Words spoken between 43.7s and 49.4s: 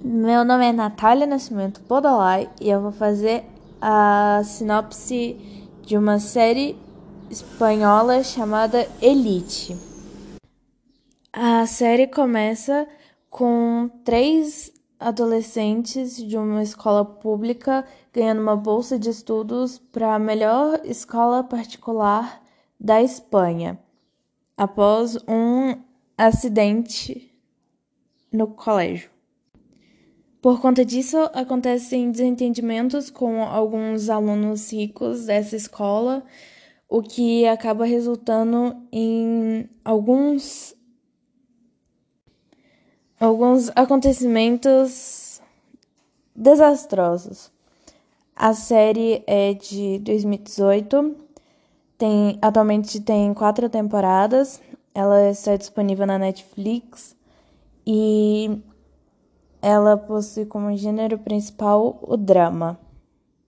acontecimentos desastrosos. A série